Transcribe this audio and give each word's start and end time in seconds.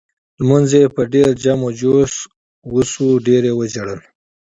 لمونځ 0.39 0.71
په 0.95 1.01
ډېر 1.13 1.29
جم 1.43 1.59
و 1.67 1.71
جوش 1.79 2.13
وشو 2.73 3.09
ډېر 3.27 3.41
یې 3.49 3.53
وژړل. 3.59 3.99